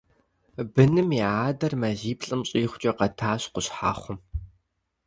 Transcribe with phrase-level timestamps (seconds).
[0.73, 4.19] Быным я адэр мазиплӀым щӀигъукӀэ къэтащ Къущхьэхъум.